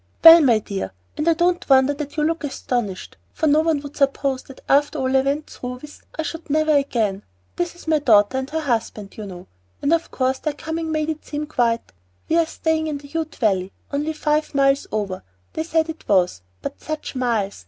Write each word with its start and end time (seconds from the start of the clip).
"Well, 0.23 0.41
my 0.41 0.57
dear, 0.57 0.93
and 1.15 1.27
I 1.27 1.33
don't 1.35 1.69
wonder 1.69 1.93
that 1.93 2.17
you 2.17 2.23
look 2.23 2.43
astonished, 2.43 3.17
for 3.33 3.45
no 3.45 3.59
one 3.59 3.81
would 3.81 3.95
suppose 3.95 4.41
that 4.45 4.61
after 4.67 4.97
all 4.97 5.15
I 5.15 5.21
went 5.21 5.47
through 5.51 5.75
with 5.77 6.01
I 6.17 6.23
should 6.23 6.49
ever 6.51 6.75
again 6.75 7.21
This 7.55 7.75
is 7.75 7.87
my 7.87 7.99
daughter, 7.99 8.39
and 8.39 8.49
her 8.49 8.61
husband, 8.61 9.15
you 9.15 9.27
know, 9.27 9.45
and 9.79 9.93
of 9.93 10.09
course 10.09 10.39
their 10.39 10.53
coming 10.53 10.91
made 10.91 11.09
it 11.09 11.23
seem 11.23 11.45
quite 11.45 11.91
We 12.29 12.37
are 12.37 12.47
staying 12.47 12.87
in 12.87 12.97
the 12.97 13.09
Ute 13.09 13.35
Valley; 13.35 13.73
only 13.93 14.13
five 14.13 14.55
miles 14.55 14.87
over, 14.91 15.21
they 15.53 15.61
said 15.61 15.87
it 15.87 16.07
was, 16.09 16.41
but 16.63 16.81
such 16.81 17.13
miles! 17.15 17.59